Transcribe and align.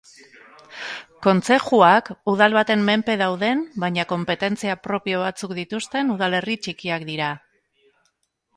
Kontzejuak 1.25 2.09
udal 2.33 2.57
baten 2.57 2.81
menpe 2.87 3.17
dauden 3.23 3.61
baina 3.85 4.07
konpetentzia 4.13 4.79
propio 4.89 5.23
batzuk 5.27 5.55
dituzten 5.61 6.13
udalerri 6.17 6.59
txikiak 6.65 7.09
dira. 7.15 7.33